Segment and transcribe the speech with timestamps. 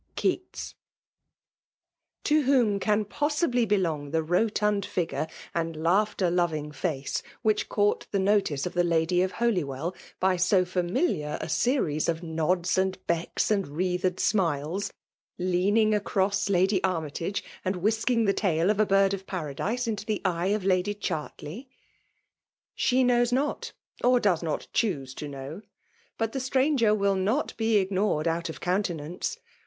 [0.15, 0.73] '"■■•■■ IQuim.
[2.23, 8.11] To wliom can possibly belong the rotund figure and laughter loving face which court •>
[8.11, 12.97] the notice of the lady of Holywell, by so larhiliar a series of nods and
[13.05, 14.91] becks and wreathed smiles;
[15.37, 19.85] leaning across Lady Army tage, and whisking the tail of a bird of Para dise
[19.87, 21.69] into the eye of Lady Chartley?
[22.73, 23.71] She knows not,
[24.03, 25.61] or does not choose to kno>r.
[26.17, 29.37] But the stranger will not be ignored out of countenance.